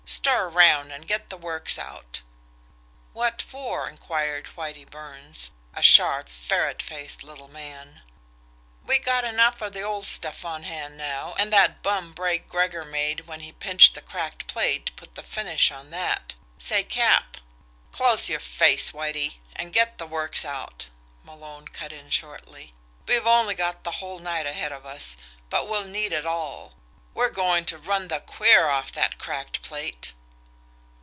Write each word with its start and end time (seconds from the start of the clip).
Stir 0.03 0.49
around 0.49 0.91
and 0.91 1.07
get 1.07 1.29
the 1.29 1.37
works 1.37 1.79
out!" 1.79 2.21
"What 3.13 3.41
for?" 3.41 3.87
inquired 3.87 4.45
Whitie 4.57 4.83
Burns, 4.83 5.51
a 5.73 5.81
sharp, 5.81 6.27
ferret 6.27 6.81
faced 6.81 7.23
little 7.23 7.47
man. 7.47 8.01
"We 8.85 8.99
got 8.99 9.23
enough 9.23 9.61
of 9.61 9.71
the 9.71 9.83
old 9.83 10.05
stuff 10.05 10.43
on 10.43 10.63
hand 10.63 10.97
now, 10.97 11.33
and 11.39 11.51
that 11.53 11.81
bum 11.81 12.11
break 12.11 12.49
Gregor 12.49 12.83
made 12.83 13.21
when 13.25 13.39
he 13.39 13.53
pinched 13.53 13.93
the 13.95 14.01
cracked 14.01 14.47
plate 14.47 14.93
put 14.97 15.15
the 15.15 15.23
finish 15.23 15.71
on 15.71 15.91
that. 15.91 16.35
Say, 16.57 16.83
Cap" 16.83 17.37
"Close 17.93 18.27
your 18.27 18.41
face, 18.41 18.91
Whitie, 18.93 19.39
and 19.55 19.71
get 19.73 19.97
the 19.97 20.05
works 20.07 20.43
out!" 20.43 20.89
Malone 21.23 21.69
cut 21.69 21.93
in 21.93 22.09
shortly. 22.09 22.73
"We've 23.07 23.25
only 23.25 23.55
got 23.55 23.85
the 23.85 23.91
whole 23.91 24.19
night 24.19 24.45
ahead 24.45 24.73
of 24.73 24.85
us 24.85 25.15
but 25.49 25.69
we'll 25.69 25.85
need 25.85 26.11
it 26.11 26.25
all. 26.25 26.73
We're 27.13 27.29
going 27.29 27.65
to 27.65 27.77
run 27.77 28.07
the 28.07 28.21
queer 28.21 28.69
off 28.69 28.93
that 28.93 29.17
cracked 29.19 29.61
plate." 29.63 30.13